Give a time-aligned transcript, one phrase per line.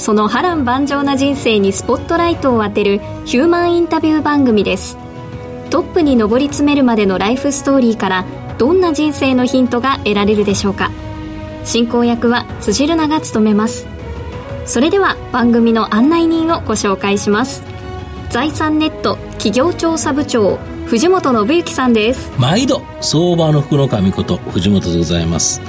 [0.00, 4.96] その波乱万丈な人生にスポットライトを当てるヒューマンインタビュー番組です。
[5.68, 8.24] トップに上り詰めるまでのライフストーリーから
[8.56, 10.90] どんな人生のヒントが得られるでしょうか。
[11.64, 13.86] 進行役は辻るなが務めます。
[14.64, 17.62] それでは番組の案内人をご紹介します。
[18.30, 22.32] 財産ネット企業調査部長藤本信之さんです。
[22.38, 25.60] 毎度相場の福の神こと藤本でございます。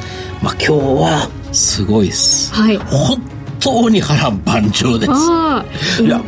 [0.42, 2.54] まあ今日はすごいです。
[2.54, 2.78] はい。
[2.78, 3.31] 本
[3.62, 5.12] 当に波乱万丈です。
[5.14, 5.64] あ
[6.02, 6.24] いやこ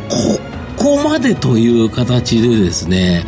[0.76, 3.24] こまでという形でですね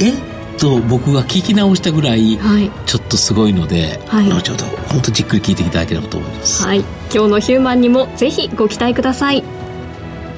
[0.00, 0.14] えっ
[0.58, 2.38] と僕が聞き直したぐらいい。
[2.86, 4.28] ちょっとすごいので、はい。
[4.28, 6.80] 後ほど本当じっくり聞いていただければと思います、はい、
[7.12, 9.44] 今日のヒューマンにもぜひご期待ください。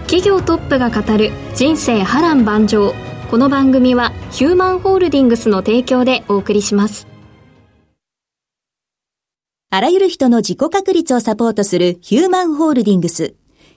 [0.03, 2.93] 企業トップが語る人生波乱万丈。
[3.31, 7.07] この番組はヒューマンホールディングスの提供でお送りします
[9.73, 13.37] あらゆる人の自己確立をサポートするヒューマンホールディングス。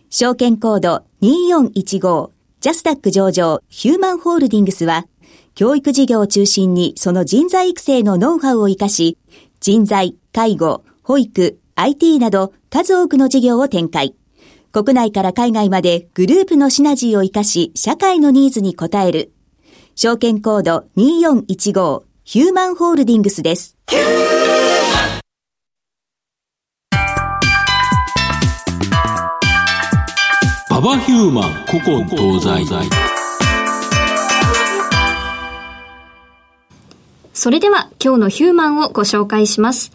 [0.10, 5.06] 証券コード2415ジャスダック上場ヒューマンホールディングスは、
[5.54, 9.20] 教育事業を中心にその人材育成のノウハウを活かし、
[9.60, 14.16] 人材、介護、保育、IT など数多くの事業を展開。
[14.72, 19.32] 国内から海外までグループのシナジーを活かし、社会のニーズに応える。
[19.94, 23.78] 証券コード2415ヒューマンホールディングスです。
[30.84, 32.90] ババヒューマン古今東西。
[37.34, 39.94] それでは今日のヒューマンをご紹介します。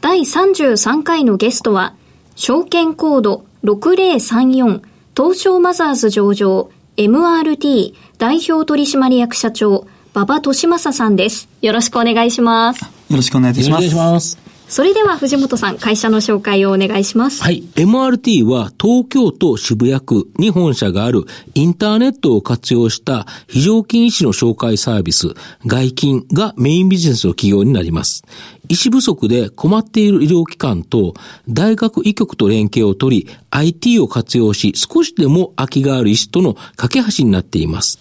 [0.00, 1.92] 第33回のゲストは
[2.36, 4.80] 証券コード6034
[5.14, 11.50] 東証マザーズ上場 MRT 代表取締役社長馬場俊正さんです。
[11.60, 12.82] よろしくお願いします。
[12.82, 14.49] よろしくお願いいたします。
[14.70, 17.64] それでは藤本さん会社の紹介をお願いしますはい。
[17.74, 25.34] MRT は東京都渋谷区に本社があるインターネットを活用した非常勤医師の紹介サービス、
[25.66, 28.22] 外勤がメインビジネスの企業になります。
[28.68, 31.14] 医師不足で困っている医療機関と
[31.48, 37.98] 大学医局と連携を取り IT を活用し少しでも空きがある医師との架け橋になっています。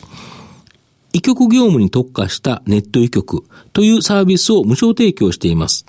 [1.14, 3.44] 医局業務に特化したネット医局
[3.74, 5.86] というサービスを無償提供しています。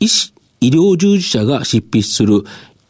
[0.00, 2.42] 医師、医療従事者が執筆する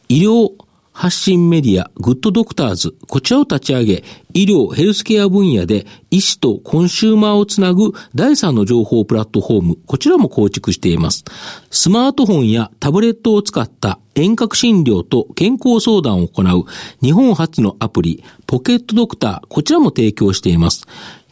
[0.09, 0.51] 医療
[0.95, 11.25] 発信メディアグッドドクターズ、こちらを立ち上げ、医療ヘルスケア分野で医師とコンシューマーをつなぐ第三の情報プラットフォーム、こちらも構築しています。
[11.71, 16.65] スマートフォンやタブレットを使った遠隔診療と健康相談を行う
[17.03, 20.87] 日本初のアプリ、ポケットドクター、こちらも提供しています。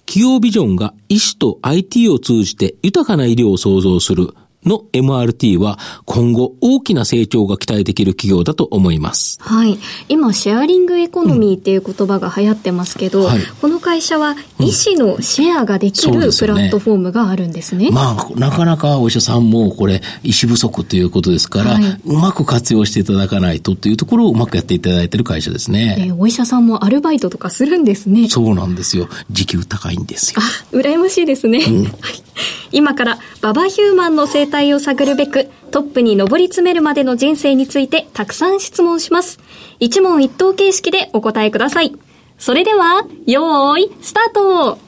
[0.07, 4.35] 企業ビジョンが医師と IT を通じて豊かな医療を創造する。
[4.65, 9.39] の MRT は今後大きな成長が期待できる企業だと思います。
[9.41, 9.79] はい。
[10.09, 17.91] 今、シェアリングエコノミーっていう言葉が流行ってますけど、はいこの会社は医師のシェアができるですよねプラットフォームがあるんですね。
[17.91, 25.97] まあ、なかなかお医者さんもこれ、医師不足ということですから、はいうまく活用していただかないとっていうところをうまくやっていただいている会社ですね。
[25.99, 28.29] えーお医者さんもアルバイトとかするんですね。
[28.29, 29.09] そうなんですよ。
[29.31, 30.41] 時給高いんですよ。
[30.41, 31.61] あ、羨ましいですね。
[32.01, 32.23] はい。
[32.71, 39.41] 今から、ババヒューマンの生態を探るべく、トップに上り詰めるまでの人生についてたくさん質問します。
[39.81, 41.93] 一問一答形式でお答えください。
[42.39, 44.79] それでは、よーい、スタート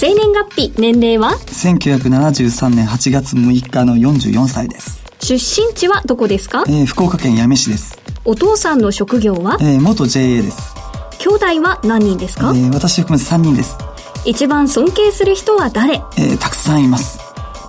[0.00, 5.02] 生年月日、年齢は？1973年8月6日の44歳です。
[5.20, 6.64] 出身地はどこですか？
[6.68, 7.98] えー福岡県八女市です。
[8.24, 9.58] お父さんの職業は？
[9.60, 10.74] えー元 JA です。
[11.18, 13.76] 兄弟は何人ですか、えー私含めて3人です。
[14.24, 15.94] 一番尊敬する人は誰？
[15.94, 17.18] えーたくさんいます。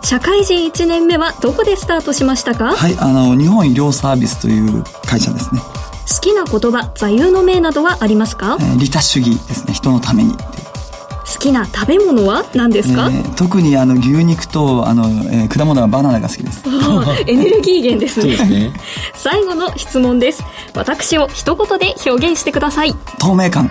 [0.04, 5.62] 社会人1年目はどこでスタートしましたか、はい、あの、日本医療サービスという会社ですね。
[5.62, 8.58] 好きな言葉座右の銘などはありますか？
[8.60, 9.74] えー利他主義ですね。
[9.74, 10.34] 人のために。
[10.34, 16.64] 好きな食べ物は何ですか、えー、特にあの牛肉とあの、えー、果物はバナナが好きです。
[17.28, 18.36] エネルギー源ですね。
[18.50, 18.74] ね。
[19.14, 20.44] 最後の質問です。
[20.74, 22.96] 私を一言で表現してください。
[23.20, 23.70] 透明感。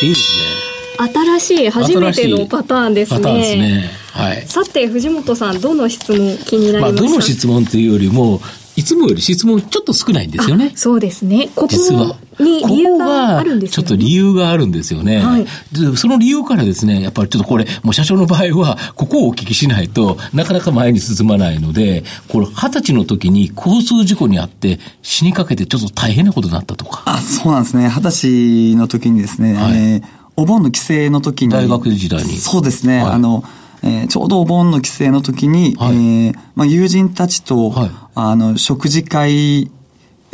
[0.00, 3.18] いいですね新しい初めてのパターンですね。
[3.18, 3.90] パターンですね。
[4.12, 4.42] はい。
[4.46, 8.40] さて、藤本さん、どの質問気になりますか、まあ、どの質問というよりも、
[8.74, 10.72] いつもより質問ちょっと少ないんですよね。
[10.74, 11.50] そうですね。
[11.54, 13.88] ここに理由があるんですよね。
[13.88, 15.18] ちょっと理由があるんですよね。
[15.18, 15.46] はい、
[15.96, 27.02] その理由からですね、やっぱりちょっとこれ、もう社長の場合は、ここをお聞きしないとなかなか前に進まないので、これ、二十歳の時に交通事故にあって死にかけてちょっと大変なことになったとか。
[27.04, 27.88] あ、そうなんですね。
[27.88, 30.02] 二十歳の時にですね、はい、えー、
[30.36, 31.52] お盆の帰省の時に。
[31.52, 32.36] 大学時代に。
[32.36, 33.02] そうですね。
[33.02, 33.44] はい、あの、
[33.82, 39.70] えー、ちょうどお盆の帰省の時に、はい、えー、まあ、友人たちと、はい、あの、食事会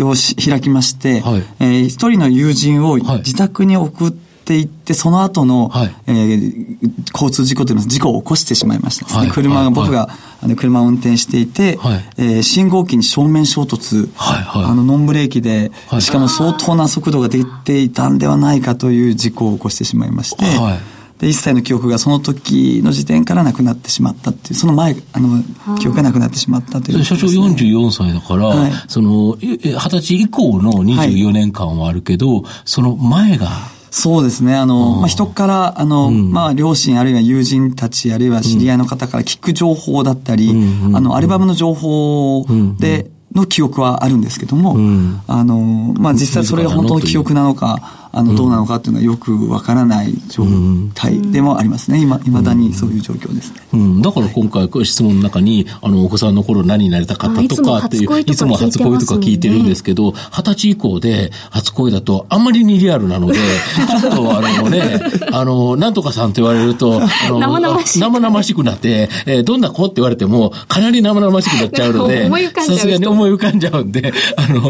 [0.01, 6.79] を開きまして、はい、えー、一人の友人を自宅に送っていって、その後の、はい、えー、
[7.13, 9.05] 交通事故というの事故を起こしてしまいました。
[9.05, 9.31] ですね。
[9.31, 10.09] 車が、僕が、
[10.41, 14.43] あの車を運転していて、はい、えー、信号機に正面衝突、はい。
[14.43, 20.99] はい、あの、ノンブレーキで、しかも相当な速度が出ていたんではないかという事故を起こしてしまいまして、はい。
[21.19, 25.43] で、一切の記憶がその時の時点からなくなってしまったっていう、その前、あの、
[25.79, 33.49] 記憶がなくなってしまったという、ね、社長44歳だから、はい、その、二十歳以降の24年間はあるけど、はい、その前が、
[33.91, 34.55] そうですね。
[34.55, 42.47] あの、まあ、人から、あの、うん、まあ、両親あるいは友人たち、あるいは知り合いの方から聞く情報だったり、うん、あの、アルバムの情報
[42.79, 45.59] で、の記憶はあるんですけども、うん、あの、
[45.99, 50.45] まあ、実際それが本当の記憶なのか、あの、どうなのかっていうのはよくわからない状
[50.93, 52.03] 態でもありますね。
[52.03, 53.61] 今、いまだにそういう状況ですね。
[53.73, 63.39] うん、だから今回、質問の中に、あの、お子さんの頃何になりたかったとかっていう、いつも初恋とか聞いてるんですけど、二十歳以降で初恋だとあんまりにリアルなので、
[64.01, 65.01] ちょっとあのね、
[65.31, 67.83] あの、なんとかさんって言われると、あの、生々。
[67.85, 74.61] 生々しくなって、えー、どんな子って言われても、かなり生々しくなっちゃうので、さすがに思い浮かんじゃうんで、あの、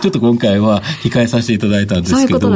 [0.00, 2.50] ちょっと今回は控えさせていただいたんですけど、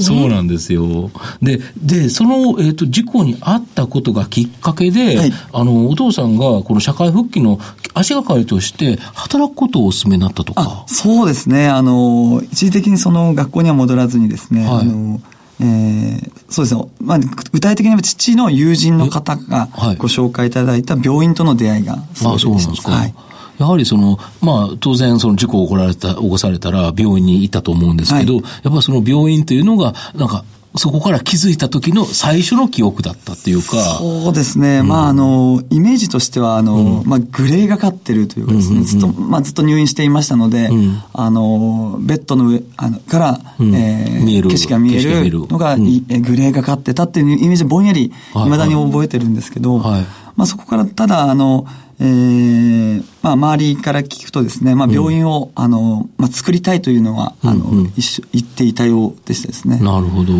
[0.00, 1.10] そうなんですよ。
[1.42, 7.58] で、で、その、えっ、ー、と、事故に遭ったことがきっかけで、はい、あの、お父さんがこの社会復帰の
[7.94, 10.84] 足がかりとして働くことをお勧めになったとか。
[10.86, 11.68] そうですね。
[11.68, 15.20] あの、一時的にその学校には戻らずにですね、はい、あの、
[15.60, 16.84] えー、そうですね。
[17.00, 22.92] まあ、具体的には父の友人の方がご紹介いただいた病院との出会いがそうで、あ、そうなんですか。
[22.92, 23.14] はい。
[23.58, 30.44] やはりその、まあ、当然その事故を起こられた、起こされたら病院に行ったと思うんですけど、はい、やっぱその病院というのが、なんか、
[30.76, 33.98] そこから気づいた時の最初の記憶だったっていうか。
[33.98, 34.80] そうですね。
[34.80, 50.06] うん、まあ、あの、イメージとしては、あの、うん、まあ、グレーがかってるというかですね、うんうんうん、ずっと、まあ、ずっと入院していましたので、うん、あの、ベッドの上、あの、から、うん、えー、見える景色が見えるのが、うん、グレーがかってたっていうイメージぼんやり、未だに覚えてるんですけど、はいはい、
[50.36, 51.66] まあ、そこから、ただ、あの、
[52.00, 59.78] えー、まあ、周りから聞くとですね、まあ、病院を、うん、あの、まあ、作りたいというのは、あの、うんうん、一緒、言っていたようでしたですね。
[59.78, 60.32] なるほど。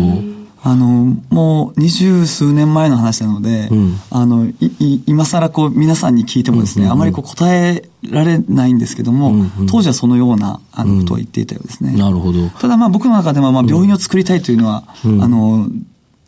[0.61, 11.93] あの、もう二十数年前の話なので、うん、あの、い、今更こう皆さんに聞いてもですね、うんうんうん、あまりこう答えられないんですけども、うんうん、当時はそのような、あの、ことを言っていたようですね。
[11.93, 12.49] なるほど。
[12.49, 15.67] ただまあ僕の中では、まあ病院を作りたいというのは、あの、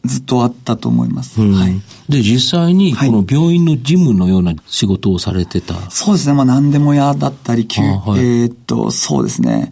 [0.05, 1.41] ずっとあったと思います。
[1.41, 1.81] うん、はい。
[2.09, 6.33] で、実際に、この病院の事務のような仕事をされてた、はい、そうですね。
[6.33, 9.71] まあ、何でも屋だったり、はい、えー、っと、そうですね。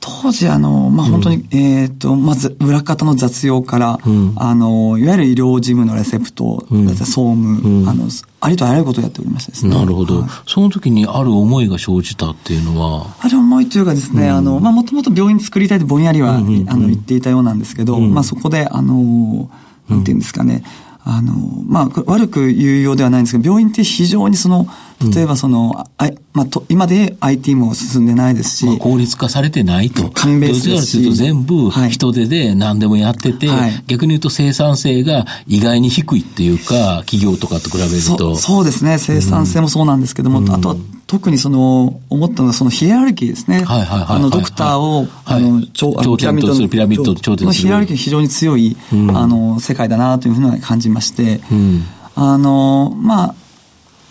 [0.00, 8.08] 当時、あの、まあ、本当に、うん、えっ、と、まず、裏方の雑用から、うん、あの、いわゆる医療事務のレセプト、うん、総務、あの、
[8.46, 9.74] ありとあらゆることをやっておりましたですね。
[9.74, 13.16] なるほど、はい、その時にある思いが生じたっていうのは？
[13.20, 19.50] ある思いというかですね、あの、まあ、もともと病院作りたいとぼんやりは、あの、言っていたようなんですけど、まあ、そこで、あの、
[19.88, 20.62] なんていうんですかね、
[21.02, 21.34] あの、
[21.66, 24.68] まあ、悪く言うようではないんですけど、病院って非常にその、
[25.00, 30.08] 例えばその、あまあ、と今で IT も進んでないですし、まあ、効率化されてないと。
[30.10, 31.04] 紙ベースですし。
[31.04, 38.36] と全部人手で何でもやってて、はい、逆に言うと生産性が意外に低いっていうか、企業とかと比べると。
[38.36, 38.98] そうですね。
[38.98, 40.76] 生産性もそうなんですけども、うん、あとは
[41.06, 43.64] 特にその、思ったのはそのヒエラルキーですね。
[43.64, 44.06] はいはいはい。
[44.16, 47.68] あの、ドクターを、あの、頂点とするピラミッド頂点する。
[47.68, 51.40] ヒエラルキー非常に強い、あの、世界だなというふうに感じまして、
[52.16, 53.34] あの、まあ、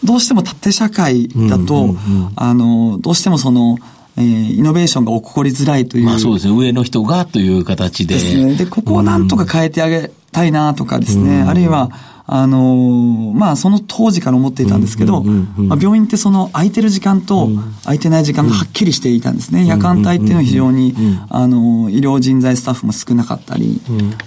[0.03, 1.95] どうしても縦社会だと、
[2.35, 3.77] あの、どうしてもその、
[4.17, 6.05] えー、イノベーションが起こりづらいという。
[6.05, 6.55] まあそうですね。
[6.55, 8.15] 上の人がという形で。
[8.15, 8.55] ですね。
[8.55, 11.41] で、ここをなんとか変えてあげたいなとかですね。
[11.41, 11.91] あるいは、
[12.27, 17.49] あのまあ、その当時から思っていたんですけど、まあ、病院ってその空いてる時間と
[17.83, 19.65] 空いてない時間がはっきりしていたんですね。
[19.65, 20.95] 夜間帯っていうのは非常に、
[21.29, 23.79] あの、医療人材スタッフも少なかったり、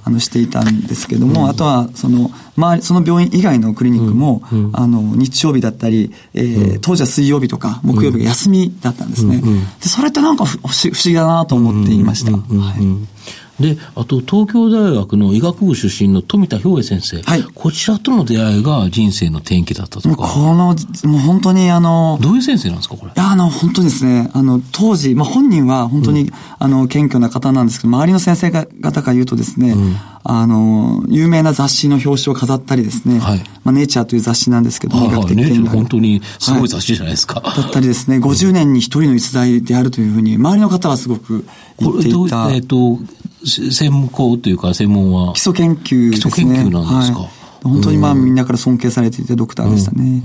[0.05, 9.43] あの、していたんですけども、あとは、その、周り、その病院以外のクリニックも、あの、日曜日だったり、えー、当時は水曜日とか木曜日が休みだったんですね。
[9.83, 12.33] で、それってなんか不思議だなと思っていました。
[12.33, 13.19] はい。
[13.61, 17.21] で、あと、東京大学の医学部出身の富田氷先生。
[17.23, 17.43] はい。
[17.43, 20.17] こちらとの出会いが人生の転機だったとか。
[20.17, 23.11] この、もう本当にあの、どういう先生なんですか、これ？
[23.11, 33.39] いや、あの、本当ですね、あの、当時、まあ、本人は本当に、うん、あの、謙虚な方なんですけど、周りの先生方から言うとですね、うん、あの、有名な雑誌の表紙を飾ったりですね、はい。
[33.65, 37.41] まあ、ネイチャーという雑誌なんですけど、医学的ネイチャー本当にすごい雑誌じゃないですか。
[37.41, 41.45] はい、だったりですね、50年に一人の逸材であるというふうに、周りの方はすごく
[41.81, 42.53] 言っていた。
[42.53, 42.99] えっ、ー、と、
[43.45, 44.09] 専門
[44.41, 46.33] というか、専門は基礎研究ですね。
[46.33, 47.19] 基礎研究なんですか？
[47.21, 47.29] はい
[47.61, 50.23] 本当にまあみんなから尊敬されていたドクターでしたね。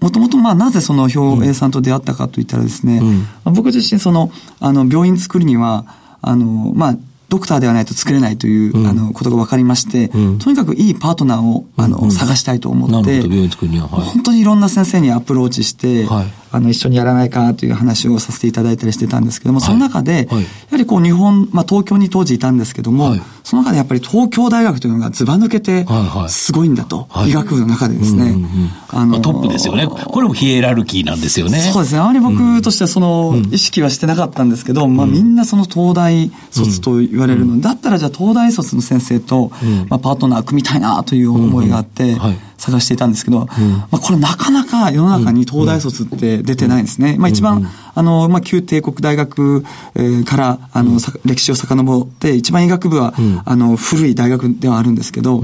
[0.00, 2.98] もともとまあなぜその兵衛さんと出会ったかといったらですね、
[3.46, 5.86] うん、僕自身その、あの病院作るには、
[6.20, 6.96] あの、まあ
[7.32, 25.86] ドクターではないと作れないという、うん、あの、ことが分かりまして、うん、とにかくいいパートナーを、あの、うん、探したいと思って、本当にいろんな先生にアプローチして、はい、あの、一緒にやらないかという話をさせていただいたりしてたんですけども、その中で、はい、やはりこう、日本、まあ、東京に当時いたんですけども、はい、その中でやっぱり東京大学というのがずば抜けて、
[26.28, 28.36] すごいんだと、医学部の中でですね。
[28.90, 29.86] あの、トップですよね。
[29.86, 31.58] これもヒエラルキーなんですよね。
[31.72, 32.00] そうですね。
[32.00, 39.50] あまり僕としてはその、意識はしてなかったんですけど、まあ、みんなその東大卒と言われるの、だったらじゃあ東大卒の先生と、
[39.88, 42.16] まあ、パートナー組みたいなという思いがあって、
[42.62, 47.16] 探していたんですけど、まあ、これなかなか世の中に東大卒って出てないんですね。
[47.18, 49.64] まあ、一番、あの、まあ、旧帝国大学、
[50.24, 53.14] から、あの、歴史を遡って、一番医学部は、
[53.44, 55.42] あの、古い大学ではあるんですけど、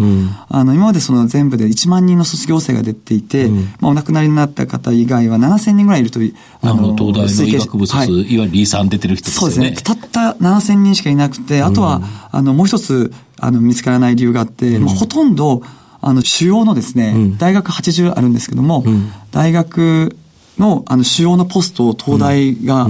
[0.49, 3.49] あの、今までその全部で1万人の卒業生が出ていて、
[3.81, 9.41] まあ、お亡くなりになった方以外は7000人ぐらいいるという、あの、東大の医学部卒、はい、いわゆる E さん出てる人ですね。
[9.41, 9.83] そうですね。
[9.83, 15.63] たった7000人しかいなくて、あとは、あの、もう一つ、あの、見つからない理由があって、まあ、ほとんど、
[16.01, 20.17] あの、主要のですね、うん、大学80あるんですけども、うん、大学
[20.59, 22.89] の、あの、主要のポストを東大が、あ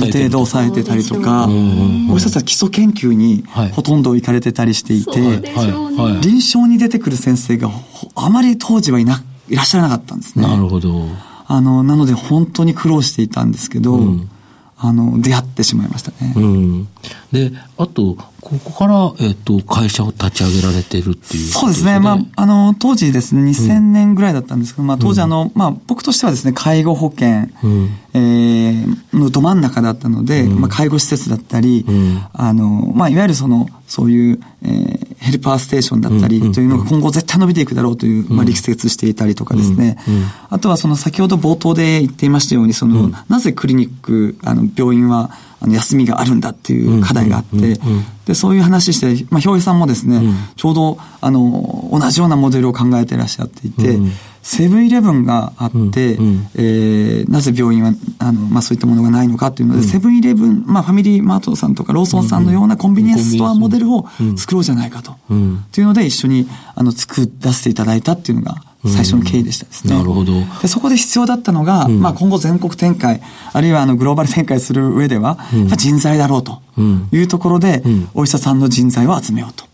[0.00, 7.70] る程度抑えてたりとか、もう一つは基礎研究にほとんど行かれてたりしていて、はい、臨床に出てくる先生が
[8.14, 10.46] あまり当時はいな、いらっしゃらなかったんですね。
[10.46, 11.06] なるほど。
[11.46, 14.30] あの、なので本当に苦労していたんですけど、うん
[14.80, 16.32] あの、出会ってしまいましたね。
[16.36, 16.88] うん、
[17.32, 21.98] で、あと、ここから、えっ、ー、と、会社を立ち上げられてるっていう、ね、そうですね。
[21.98, 31.84] まあ、あの、当時ですね、2000年ぐらいだったんですけど、うん、まあ、当時あの、まあ、僕としてはですね、介護保険、うん、えー、のど真ん中だったので、うん、まあ、介護施設だったり、
[32.32, 39.98] あの、まあ、いわゆるその、そういう、えー、ヘルパーステーションだったりというのが今後絶対伸びていくだろうという、まあ、力説していたりとかですね。
[40.48, 47.80] あとはその先ほど冒頭で言っていましたように、その、なぜクリニック、あの、病院は、あの、休みがあるんだっていう課題があって、
[48.26, 50.22] で、そういう話して、まあ、氷さんもですね、
[50.56, 53.98] ちょうど、あの、同じようなモデルを考えていらっしゃっていて、
[54.42, 65.16] セブンイレブンがあって、うん、えー、なぜ病院は、あの、まあ、そういったものがないのかというので、セブンイレブン、まあ、ファミリーマートさんとかローソンさんのようなコンビニエンスストアモデルを作ろうじゃないかと。
[65.72, 69.96] というので、一緒に、あの、作らせていただいたっていうのが、最初の経緯でしたですね。
[69.96, 70.32] なるほど。
[70.62, 73.20] で、そこで必要だったのが、うん、まあ今後全国展開、
[73.52, 76.60] あるいはあのグローバル展開する上では、うん、人材だろうと
[77.12, 79.64] いうところで、うん、お医者さんの人材を集めようと。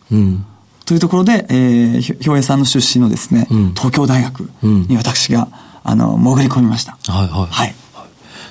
[0.87, 5.49] というところで、えー、兵衛さんの出身のですね、東京大学に私が、
[5.83, 6.97] あの、潜り込みました。
[7.13, 7.47] はいはい。
[7.51, 7.75] はい。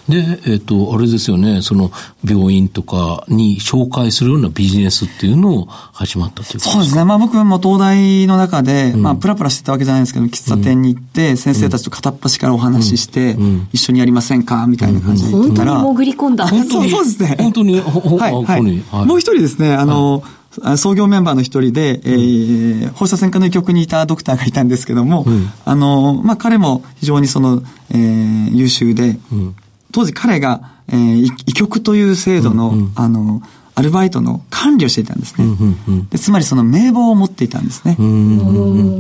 [0.10, 1.92] で、えっ、ー、と、あれですよね、その
[2.26, 7.06] 病院とかに紹介するようなビジネスっていうのを始まったというそうですね。
[7.06, 15.80] まあ僕も東大の中で、うん、まあプラプラしてたわけじゃないですけど、喫茶店に行って、先生たちと片っ端からお話しして、うん、一緒にやりませんかみたいな感じで言ったら。
[15.80, 16.48] 本当に潜り込んだ。
[16.50, 17.36] そうそうですね。
[17.40, 19.06] 本当に、はい、はい。
[19.06, 20.43] もう一人ですね、あの、はい
[20.78, 29.56] 創業メンバーの一人で、えー、放射線科の医局にいたドクターがいたんですけども、うん、あの、まあ、彼も非常にその、えー、優秀で、うん、
[29.92, 33.42] 当時彼が、えー、医局という制度の、うんうん、あの、
[33.76, 35.46] アルバイトの管理をしていたんですね。
[35.46, 37.98] うんうんうん、でつまりその名簿を持っていたんですね。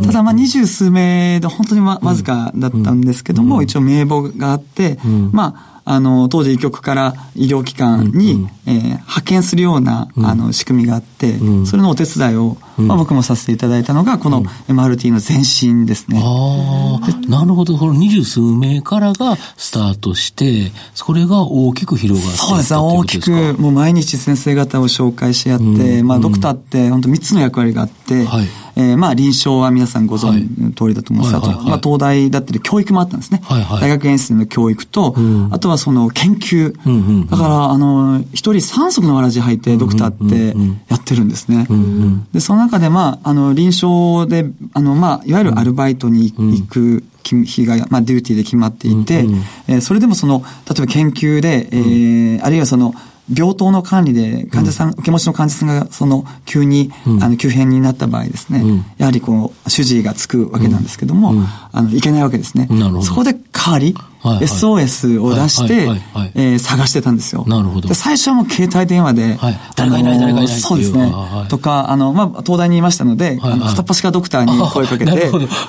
[0.04, 4.98] ただまあ二十数名で本当にわわずかだったんですけども、一応名簿があって、
[5.32, 16.22] まああの、当時医局から医療機関に、うんうん、えー、派遣するような、うん、あの、仕組みがあって、うん、それのお手伝いを、まあ、僕もさせていただいたのが、この MRT の前身ですね。
[16.24, 17.78] ああ、なるほど。
[17.78, 22.74] この二十数名からがスタートして、それが大きく広がってそうです。
[22.74, 33.42] ね、大きく、もう毎日先生方を紹介し合って、まあ、ドクターって本当三つの役割があって、はいえー、まあ、臨床は皆さんご存知の通りだと思うんですが、まあ、東大だったり教育もあったんですね。
[33.44, 36.74] はいはい、大学院生の教育と、うん、あとはその研究。
[36.86, 40.58] うんうんうん、だから、あの、一人三足のわらじ履いてドクターって
[40.90, 41.68] やってるんですね。
[41.70, 52.94] うんうん、で、その中で、まあ、あの、臨床で、あの、まあ、いわゆるアルバイトに行く、日が、まあ、デューティーで決まっていて、うんうん、えー、それでもその、例えば研究で、えー、あるいはその、
[53.32, 61.34] 病棟の管理で患者さん、うん、受け持ちの患者さんがその急に、うん、あの急変になった場合ですね、うん、やはりこう主治医がつくわけなんですけども、
[61.72, 62.68] あのいけないわけですね。
[63.04, 65.88] そこで代わり、SOS を出して、
[66.36, 67.44] え探してたんですよ。
[67.48, 67.90] なるほど。
[67.90, 71.12] で、最初はもう携帯電話で、はい、誰がいない、誰がいないそうですね。
[71.50, 75.12] とか、あの、まあ、東大にいましたので、片っ端からドクターに声かけて、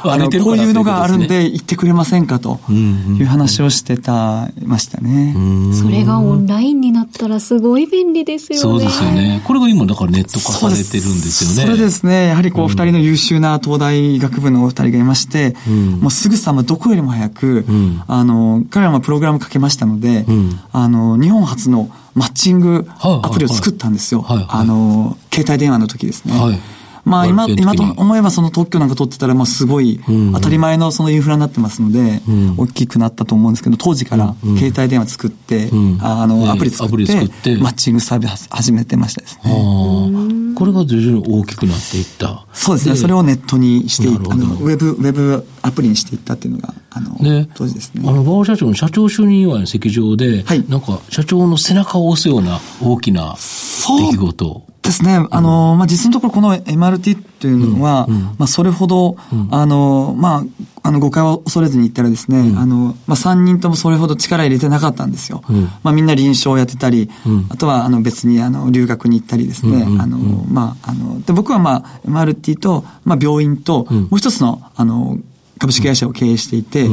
[0.02, 5.34] あの、こういうのがあるんで、行ってくれませんかという話をしてた、ましたね。
[5.75, 8.61] それがオンラインになったらすごい便利ですよね。
[8.61, 9.42] そうですよね。
[9.44, 11.62] これが今だからネット化されてるんですよね。
[11.62, 12.28] それですね。
[12.28, 15.56] やはりこう、二人の優秀な東大学部のお二人がいまして、
[16.00, 17.64] もうすぐさまどこよりも早く、
[18.06, 24.25] あの、彼らもプログラムかけましたので、うん、あの、日本初のマッチングアプリを作ったんですよ。
[24.29, 26.39] あの、携帯電話の時ですね。
[26.39, 26.61] はい
[27.04, 30.00] まあ今、今と思えばその特許なんか取ってたら、まあすごい
[30.32, 32.23] 当たり前のそのインフラになってますので、
[32.56, 35.70] 大きくなったと思うんですけど、当時から携帯電話作って、
[36.00, 40.54] あの、アプリ作って、マッチングサービス始めてましたですね。
[40.54, 42.46] これが徐々に大きくなっていった。
[42.52, 42.96] そうですね。
[42.96, 48.02] それをネットにしていあの、ウェブ、ウェブアプリにしていったっていうのが、あの、ね、当時ですね。
[48.06, 54.74] あの、馬場社長の社長就任祝いの席上で、はい、なんか社長の背中を押すような大きな出来事。
[54.85, 55.26] ですね。
[55.31, 60.45] あの、まあ、実のところこの MRT というのは、うんうん、まあ、それほど、うん、あの、まあ、
[60.83, 65.43] あの、誤解を恐れずに言ったらですね、あの、まあ、3人ともそれほど力入れてなかったんですよ。
[65.83, 67.09] まあ、みんな臨床をやってたり、
[67.49, 75.19] あとは、あの、別に、あの、留学に行ったりですね、あの、まあ、あの、で、僕はまあ、MRT と、まあ、病院と、もう一つの、あの、
[75.59, 76.91] 株式会社を経営していて、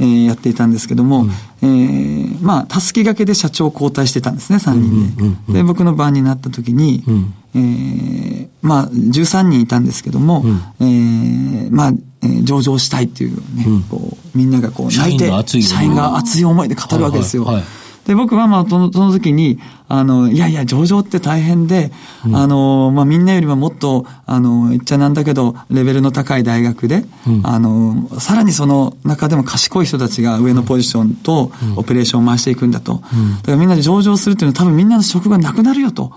[0.00, 1.30] えー、やっていたんですけども、うん、
[1.62, 5.22] えー、まあ、たすきがけで社長交代してたんですね、3人で。
[5.22, 15.30] うんうんうん、で、僕の番になった時に、うん、えー、まあ、13人いたんですけども、うん、えー、まあ、えー、上場したいっていうね、うん、こう、みんながこう泣いて、
[15.62, 17.44] 社員が熱い思いで語るわけですよ。
[17.44, 21.90] はいはいはいで、僕はまあ、その、その時に、あの、いやいや、上場って大変で、
[22.26, 33.02] うん、あの、まあ、みんなよりももっと、あの、言っちゃなんだけど、レベルの高い大学で、うん、あの、さらにその中でも賢い人たちが上のポジションと、オペレーションを回していくんだと。
[33.12, 36.12] うん、だからみんなで上場するっていうのは多分みんなの職がなくなるよと。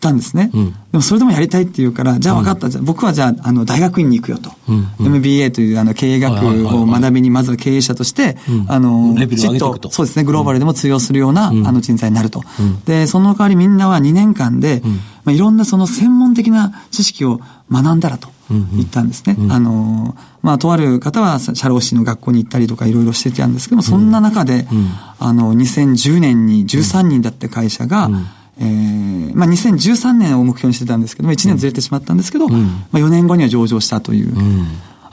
[0.00, 0.50] たんですね。
[0.54, 2.68] うん、でもそれでもやりたいって言うから、じゃあ分かった。
[2.68, 4.50] じゃあ僕はじゃあ、あの、大学院に行くよと。
[4.68, 6.34] うん、MBA というあの経営学
[6.66, 8.36] を学びに、まずは経営者として、
[8.68, 12.42] あの、きちっと、そうですね、グローバルでも通用するような、あの人材になると。
[12.84, 14.82] で、その代わりみんなは2年間で、
[15.24, 18.28] まあ、いろんなその専門的な知識を学んだらと。
[18.50, 19.36] 言ったんですね。
[19.50, 24.66] あの、まあ、とある方は社労士の学校に行ったりとかいろいろしてたんですけども、そんな中で、
[25.18, 28.10] あの、2010年に13人だった会社が、
[28.60, 34.66] えー、まあ、2013年を目標にしてたんですけども、1年ずれてしまったんですけど、うん、まあ、4年後には上場したという、うん、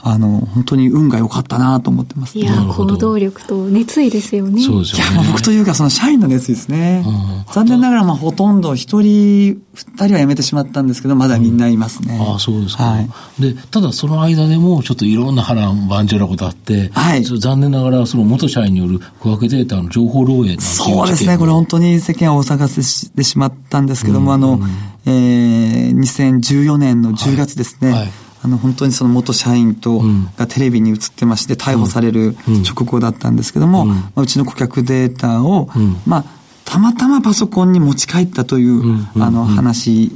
[0.08, 4.62] あの、本当に運が良かったなと思ってます、ね、いや、行動力と熱意ですよね。
[4.62, 5.14] そうですよね。
[5.14, 7.04] いや、僕というか、その社員の熱意ですね。
[7.52, 12.16] 残念ながら、まあ、ほとんど一人、二人は辞めてしまったんですけど、まだみんないますね。
[12.16, 12.84] うん、ああ、そうですか。
[12.84, 13.08] はい、
[13.40, 17.24] で、ただその間でも、ちょっといろんな波乱万丈なことあって、はい。
[17.24, 21.36] 残念ながら、その元社員による小分けデータの情報漏洩なんてそうですね。
[21.36, 24.60] これ本当に世間をお騒がせしてしまったんですけども、うん、あの、
[25.04, 27.90] えー、2014年の10月ですね。
[27.90, 30.02] はいはいあの、本当にその元社員と、
[30.36, 35.68] がテレビに映ってまして、逮捕される直後だったんですけども、まあ、うちの顧客データを、
[36.06, 36.24] まあ、
[36.64, 40.10] たまたまパソコンに持ち帰ったという、あの、話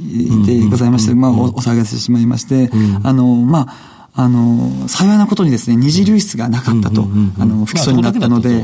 [0.45, 2.71] でございまして、まあ、お騒がせしてしまいまして、
[3.03, 8.59] あの、まあ、あの、幸いなことにですね、二次流出がなかったと、あの、不起訴になったので、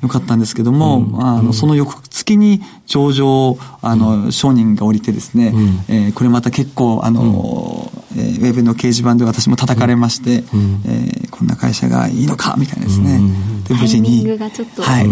[0.00, 5.54] よかったんですけども、あの、その翌月に上場、あの、承認が降りてですね、
[5.88, 10.44] えこれまた結構、あの、えウェブの掲示板で私も叩かれまして、
[10.86, 13.20] えこんな会社がいいのか、みたいなですね。
[13.68, 14.26] で、無事に。
[14.26, 15.08] はい。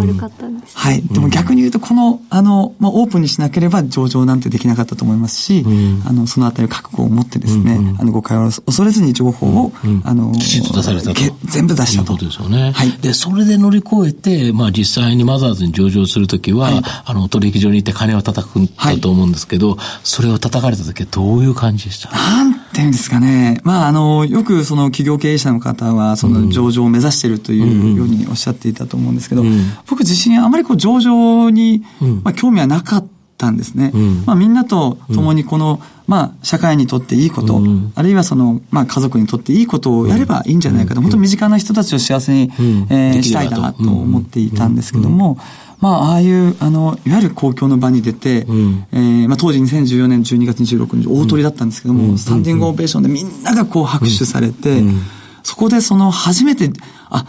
[0.74, 1.02] はい。
[1.02, 5.64] でも逆に言うと、この、あの、まあ、オープンにしなければ上場なんてできなかったと思いますし、
[6.06, 9.72] あの、そのあたり覚悟を持ってですね、あの、誤解を恐れずに情報を、
[10.04, 11.20] あの、きちんと出されたと。
[11.44, 12.14] 全部出したと。
[12.14, 12.72] いうことですよね。
[12.72, 12.92] はい。
[13.02, 22.10] で、それで乗り越えて、まあ実際にマザーズに上場するときは、はい、あの、取引所に行って金を叩くんだと思うんですけど、はい、それを叩かれたときはどういう感じでした？
[22.10, 23.60] なんていうんですかね。
[23.64, 31.84] まあ、あの、よくその企業経営者の方は、その上場を目指しているというようにおっしゃっていたと思うんですけど、うん、僕自身あまりこう上場に、
[32.22, 33.90] まあ、興味はなかったたんですね。
[33.94, 42.50] うん、まあみんなと共にこの、まあ社会にとっていいこと、うん、あるいはその、まあ家族にとっていいことをやればいいんじゃないかと、本当身近な人たちを幸せに、
[42.90, 45.38] えー、したいなと思っていたんですけども、
[45.80, 55.02] まあ、ああいう、あの、いわゆる公共の場に出て、うん、えー、まあ、当時2014年12月26日、大鳥だったんですけども、うん、スタンディングオベーションでみんながこう拍手されて、うん、
[55.42, 56.70] そこでその初めて、
[57.10, 57.26] あ、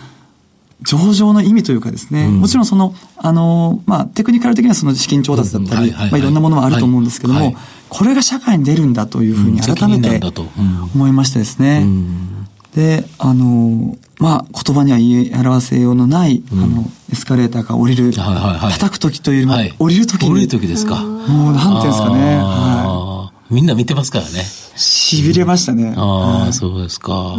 [0.82, 7.54] 上場の意味というかですね、うん、もちろんその、あの、まあ、テクニカル的にはその資金調達だったり、まあ、いろんなものもあると思うんですけども、はい。
[7.54, 10.22] はい、これが社会に出るんだというふうに改めて
[10.96, 11.86] 思いましてですね。
[12.78, 20.32] で、あの、まあ、言葉には言い表せようのない、あの、エスカレーターが降りる、はいはいはい、叩く時というよりも、降りる時に。
[20.32, 20.98] 降りる時ですか。
[21.04, 22.38] もう、なんていうんですかね。
[22.38, 24.42] はい、みんな見てますからね。
[24.76, 25.96] 痺れましたね。
[25.98, 27.36] ああ、そうですか。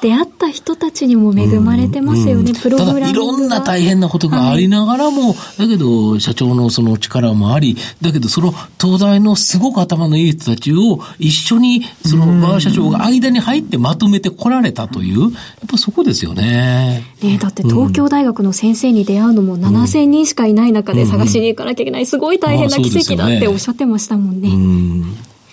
[0.00, 15.32] 出会った人たちにも恵まれてますよね、うん、プログラムいろんな大変なことがありながらも、はい、だけど社長のその力もあり、だけどその東大のすごく頭のいい人たちを一緒にその馬場社長が間に入ってまとめてこられたという、やっ
[15.68, 17.04] ぱそこですよね。
[17.22, 24.48] ねだって東京大学の先生に出会うのも7000人しかいない中で探しに行かなきゃいけない、すごい大変な奇跡だっておっしゃってましたもんね。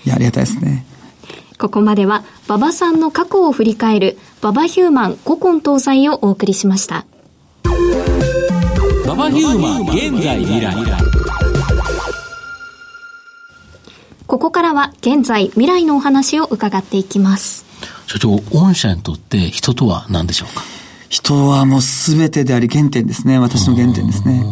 [0.06, 0.86] いや、ありがたいですね。
[1.58, 7.06] ここまでは馬場さんの過去を振り返る馬場ヒューマン古今東西をお送りしました。
[9.06, 10.76] 馬場ヒューマン現在未来。
[14.28, 17.66] ここからは現在未来のお話を伺っていきます。
[18.06, 20.62] 社長、御社にとって人とは何でしょうか？
[21.10, 23.40] 人はもう全てであり原点ですね。
[23.40, 24.44] 私の原点ですね。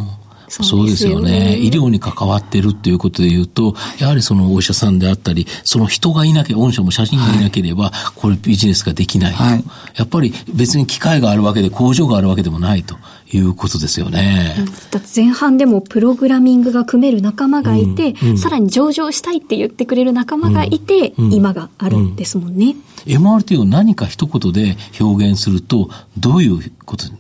[0.48, 1.58] そうですよね。
[1.58, 9.64] 医療に関わってるっていうことで言うと、やはりそのお医者さんであったり、その人がいなければ、御社も写真がいなければ、これビジネスができないと、はい、
[9.96, 12.96] やっぱり別に機械があるわけで工場があるわけでもないと。
[13.34, 14.56] いうことですよね。
[14.92, 22.76] だって前半でもプログラミングが組める仲間がいて、うんうん、さらに上場したいって言ってくれる仲間がいて、うん、今があるんですもんね。
[23.06, 27.14] MRT を何か一言で表現すると、どういうことに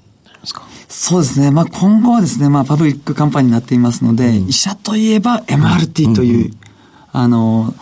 [0.53, 0.85] なりますか？
[0.87, 1.51] そうですね。
[1.51, 6.57] まあ今後はですね、まあパブリックカンパニーになっていますので、うん、医者といえば MRT という、うん、
[7.11, 7.73] あの、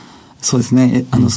[0.42, 1.30] そうですね、あの、え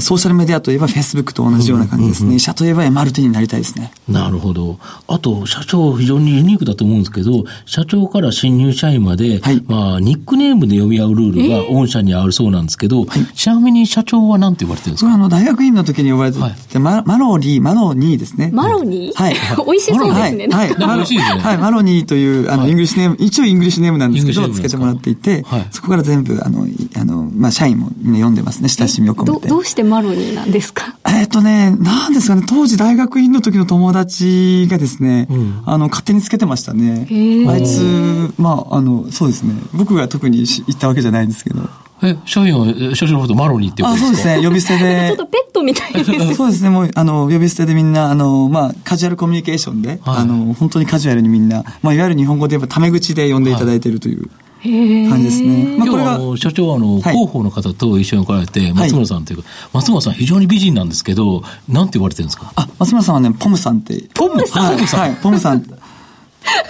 [0.00, 2.34] ソーシャルメディアといえばフェイスブックと同じような感じですね。
[2.36, 3.92] 医者といえば MRT になりたいですね。
[4.08, 4.78] なるほど。
[5.08, 15.12] あと、社長、非常にユニークだと思うんですけど、社長から新入社員まで、はい、まあ、ニックネームで呼び合うルールが御社にあるそうなんですけど、はい、ちなみに社長は何て呼ばれてるんですか？
[15.12, 18.50] あの、大学院の時に呼ばれてて、はい、ママロニー、マロニーですね。
[18.52, 19.22] マロニー？
[19.22, 19.34] はい。
[19.66, 20.48] 美味しそうですね。
[20.50, 20.74] はい。
[20.76, 21.40] 美味しいですね。
[21.40, 21.58] はい。
[21.58, 29.48] マロニーという、あの、 English name、一応 English name なんですけど、つけてもらっていて、そこから全部、あの、あの、まあ、社員もみんな読んでますね、親しみを込めて。
[29.48, 30.96] どうしてマロニーなんですか？
[31.08, 37.06] えっとね、なんですかね、当時大学院の時の友達がですね、うん、あの、勝手につけてましたね。
[37.48, 41.60] あいつ、まあ、あの、そうですね、僕が特に言ったわけじゃないんですけど。
[42.02, 44.12] え、社員は、社長のことマロニーって呼ぶんですか？
[44.12, 44.48] あ、そうですね。
[44.48, 45.08] 呼び捨てで。
[45.08, 46.34] ちょっとペットみたいです。
[46.34, 46.68] そうですね。
[46.68, 54.20] もう、あの、呼び捨てでみんな、あの、まあ、カジュアルコミュニケーションで、はい、あの、本当にカジュアルにみんな、まあ、いわゆる日本語で言えばタメ口で呼んでいただいているという。
[54.20, 54.30] はい
[54.62, 55.76] 感じですね。
[55.78, 62.52] まあ、これが社長はあの、広報の方と一緒に来られて、松村さんというか、松村さん非常に美人なんですけど、なんて言われてるんですか？
[62.56, 64.02] あ、松村さんはね、ポムさんって。
[64.14, 64.76] ポムさん？
[64.76, 65.62] はい、ポムさん？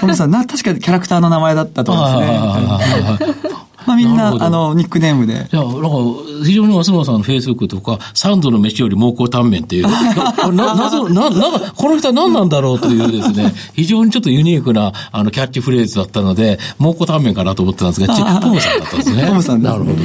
[0.00, 3.58] ポムさん、な、確かキャラクターの名前だったと思うんですね。
[3.86, 5.34] まあみんな、あの、ニックネームで。
[5.34, 5.88] いや、なんか、
[6.44, 9.82] 非常に松村さんのフェイスブックとか、三度の飯より蒙古タンメンっていう、
[10.52, 19.26] な、謎、な、な、この人は何なんだろうというですね、非常にちょっとユニークな、あの、キャッチフレーズだったので、蒙古タンメンかなと思ってたんですが、 ちトムさんだったんですね。
[19.26, 19.78] トムさんです、ね。
[19.78, 19.96] なるほど。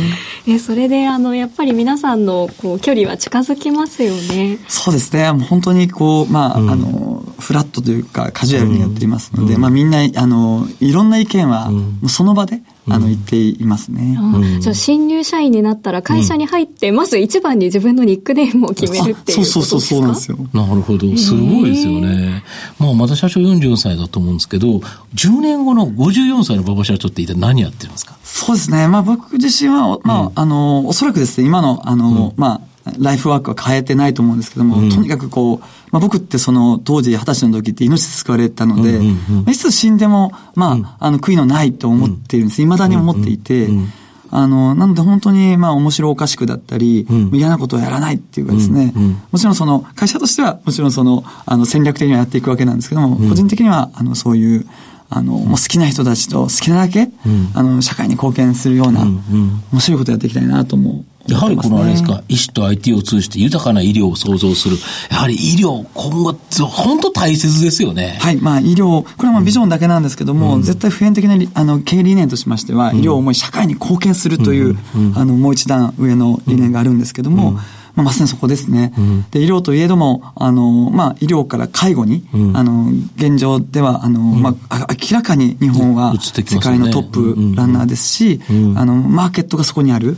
[0.47, 4.57] え、それで、あの、やっぱり皆さんの、こう、距離は近づきますよね。
[4.67, 5.31] そうですね。
[5.31, 14.17] もう本当に、こう、まあ、うん、あの、フラットというか、カジュアルにやっていますので、うん、まあみんな、あの、いろんな意見は、もうその場で、あの、言っていますね。
[14.59, 19.53] じゃあ、新入社員になったら会社に入って、まず一番に自分のニックネームを決めるっていうことですか？
[19.53, 20.37] そうそうそう、そうなんですよ。
[20.53, 21.17] なるほど。
[21.17, 22.43] すごいですよね。
[22.79, 24.67] まあ、まだ社長44歳だと思うんですけど、
[25.15, 28.17] 10年後の54歳の馬場社長って一体何やってるんですか？
[28.23, 28.87] そうですね。
[28.87, 32.61] まあ、僕自身は、まあ、あの、おそらくですね、今の、あの、まあ、
[32.99, 35.59] ライフワークは変えてないと思うんですけども、うん、とにかくこう、
[35.91, 42.49] まあ、僕ってその当時二十歳の時って命救われたので、うんうんうん、いつ死んでも、まあ、うん、あの、悔いのないと思っているん。
[42.49, 42.61] です。
[42.61, 43.93] 未だに思っていて、うんうん、
[44.31, 48.93] あの、なので本当に、まあ、面白おかしくだったり、嫌なことをやらないっていうかですね、
[49.31, 54.65] もちろんその、会社としては、もちろんその、あの、戦略的にはやっていくわけなんですけども、個人的には、あの、そういう、
[55.13, 57.09] あの、もう好きな人たちと好きなだけ、
[57.53, 64.77] あの、社会に貢献するような、面白いことやっていきたいなと思やはりこのあれですか、医師と IT を通じて豊かな医療を創造する。
[65.09, 66.33] やはり医療、今後、
[66.65, 68.17] 本当大切ですよね。
[68.21, 68.37] はい。
[68.37, 77.59] まあ医療、これはまあビジョンだけなんですけども、うん、絶対普遍的なあの経営理念としましては、医療を思い社会に貢献するという、うん、あの、もう一段上の理念があるんですけども、
[77.95, 78.93] まあ、まさにそこですね。
[78.97, 88.41] うん、で、医療といえども、あの、まあ、医療から介護に、うん、あの、現状では、あの、うん、まあ、明らかに日本は世界のトップランナーですし、
[88.75, 90.17] あの、マーケットがそこにある。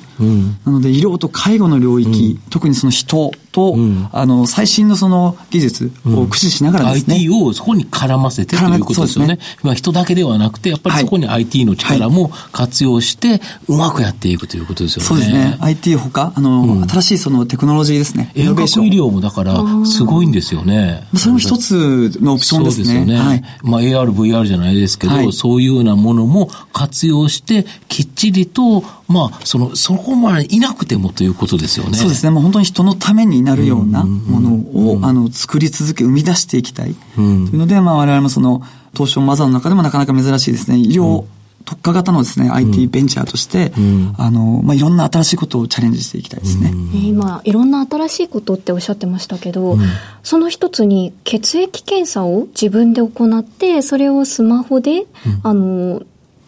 [0.65, 3.77] なので、医療と介護の領域、特にその人と、
[4.11, 7.15] あの、最新のその技術を駆使しながらですね。
[7.15, 9.35] IT をそこに絡ませてということですよね。
[9.35, 15.07] ねまあ、人だけではなくて、やっぱりそこに IT の力も活用して、うまくやっていくということですよね。
[15.07, 15.57] そうですね。
[15.61, 18.31] IT ほか、あの、新しいそのテクノロジーですね。
[18.33, 21.07] 遠隔医療もだから、すごいんですよね。
[21.15, 22.85] それも一つのオプションですね。
[22.85, 23.19] そうですよね。
[23.19, 31.97] はい、まあ AR、VR じゃないですけど、はい、そういうようなものも活用して、きっちりと、まあ、その、そこまでいなくてもということですよね。
[31.97, 32.31] そうですね。
[32.31, 34.55] もう本当に人のためになるようなもの
[34.93, 36.95] を、あの、作り続け、生み出していきたい。
[37.15, 38.61] というので、まあ我々もその、
[38.93, 40.77] 東証マザーの中でもなかなか珍しいですね。
[40.77, 41.25] 医療、
[41.65, 46.71] 特化型のですね、IT ベンチャーとして、うん、あの、まあ、いろんな新しいことをチャレンジしていきたいですね。
[46.73, 49.79] うん、今、いろんな新しいことっておっしゃってましたけど、うん、
[50.23, 55.05] その一つに血液検査を自分で行って、それをスマホで、
[55.43, 56.01] あの、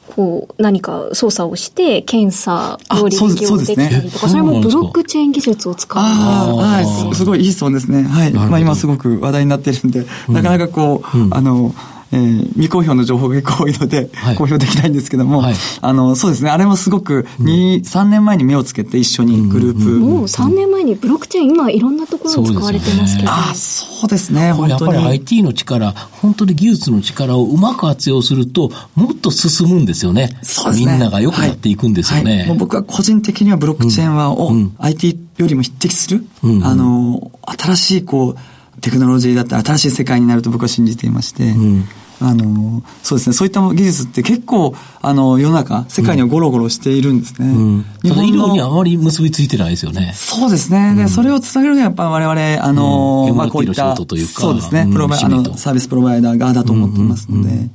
[0.08, 6.02] こう何か操作をして検査の履歴をできたりとか、それもブロックチェーン技術を使う。
[6.02, 8.04] はい、すごいいい質問ですね。
[8.04, 8.34] はい。
[8.34, 11.74] まあ今すごく話題になってるんで、なかなかこう、あの、
[12.16, 20.00] えー、未公表の情報が結構多いので、はい、公表できないんですけども、はい、あの、そうですね、あれもすごく、2、3年前に目をつけて一緒にグループ。
[20.00, 24.94] もう3年前にブロックチェーン、今いろんなところに使われてますけど、ね、あそうですね、本当に。
[24.94, 30.38] やっぱり IT の力、本当に技術の力をうまく活用すると、もっと進むんですよね。
[30.42, 30.92] そうですね。
[30.92, 32.40] みんなが良くなっていくんですよね。
[32.40, 41.86] はい、もう僕は個人的にはブロックチェーンは、を、うん、IT よりも匹敵する、うん、あの、新しいこう、テクノロジーだった新しい世界になると僕は信じていまして、うん
[42.22, 47.48] あの、そうですね、そういった技術って結構、あの、世の中、世界にはゴロゴロしているんですね。
[47.48, 47.86] うん。
[48.04, 50.14] 日本のにあまり結びついてないですよね。
[50.16, 50.92] そうですね。
[50.92, 54.04] うん、で、それをつなげるのはやっぱ我々、あの、うん、まあこういった、そ
[54.52, 57.70] うですね、プロバイ、あの、サービスプロバイダー側だと思っていますので、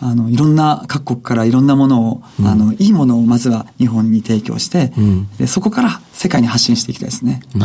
[0.00, 4.92] あの、いろんな各国からいろんなものを、あの、いいものをまずは日本に提供して、
[5.38, 7.40] で、そこから世界に発信していきたいですね。
[7.54, 7.58] こ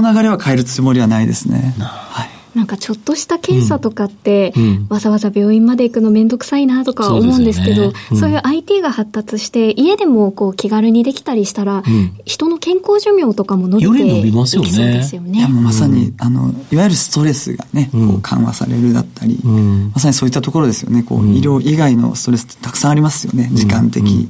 [0.00, 1.74] の流れは変えるつもりはないですね。
[1.78, 2.33] はい。
[2.54, 15.38] なんかちょっとした検査とかって、うん、わざわざ病院まで行くのめんどくさいなとか思うんですけど、そう、ねうん、そういう IT が発達して、家でもこう気軽にできたりしたら、うん、人の健康寿命とかも伸びていきそうですよね。
[15.38, 21.02] いや、もうまさに、あの、いわゆるストレスがね、こう緩和されるだったり、まさにそういったところですよね。
[21.02, 23.50] こう、医療以外のストレスってたくさんありますよね。
[23.52, 24.28] 時間的。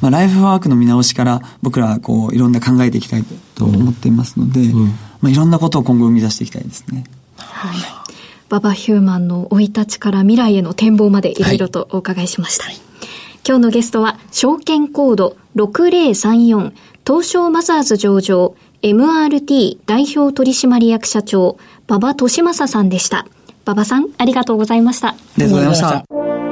[0.00, 4.60] まあ、ライフワークの見直しから僕ら、こう、いろんな考えていきたいと思っていますので、
[5.20, 7.04] まあ、いろんなことを今後生み出していきたいですね。
[7.56, 8.06] はい。
[8.48, 12.64] ババヒューマンの生い立ちから未来への展望までいろいろとお伺いしました。
[12.64, 12.76] はい、
[13.46, 16.72] 今日のゲストは、証券コード6034
[17.06, 23.26] 東証マザーズ上場 MRT 代表取締役社長、馬場俊正さんでした。
[23.64, 25.08] 馬場さん、ありがとうございました。
[25.08, 26.45] ありがとうございました。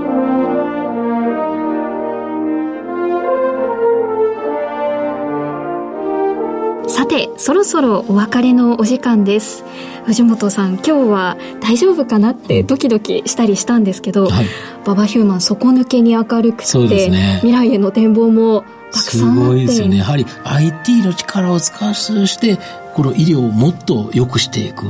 [6.87, 9.65] さて、そろそろお別れのお時間です。
[10.05, 14.47] 藤本さん、今日は大丈夫かなってドキドキしたりしたんですけど、はい、
[14.85, 19.99] ババヒューマン底抜けに明るくて、ね、未来への展望もたくさんすごいですよね。
[19.99, 22.59] やはり IT の力を使わして、
[22.95, 24.87] この医療をもっと良くしていく。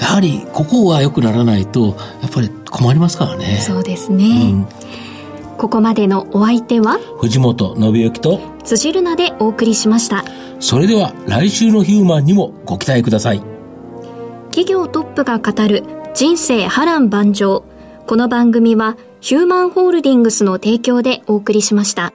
[0.00, 3.56] やはりここが良くならないと、やっぱり困りますからね。
[3.56, 4.26] そうですね。
[4.26, 4.68] うん
[5.58, 10.24] ここまでのお相手は藤本信之と辻るなでお送りしました。
[10.60, 13.42] それでは来週のヒューマンにもご期待ください。
[14.50, 17.64] 企業トップが語る人生波乱万丈。
[18.06, 22.12] この番組はヒューマンホールディングスの提供でお送りしました。